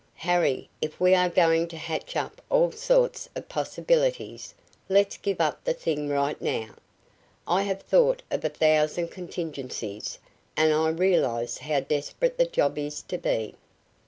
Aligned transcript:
"Harry, 0.15 0.67
if 0.81 0.99
we 0.99 1.13
are 1.13 1.29
going 1.29 1.67
to 1.67 1.77
hatch 1.77 2.15
up 2.15 2.41
all 2.49 2.71
sorts 2.71 3.29
of 3.35 3.47
possibilities, 3.47 4.55
let's 4.89 5.15
give 5.15 5.39
up 5.39 5.63
the 5.63 5.75
thing 5.75 6.09
right 6.09 6.41
now. 6.41 6.71
I 7.45 7.61
have 7.61 7.81
thought 7.83 8.23
of 8.31 8.43
a 8.43 8.49
thousand 8.49 9.09
contingencies, 9.09 10.17
and 10.57 10.73
I 10.73 10.89
realize 10.89 11.59
how 11.59 11.81
desperate 11.81 12.39
the 12.39 12.45
job 12.47 12.79
is 12.79 13.03
to 13.03 13.19
be. 13.19 13.53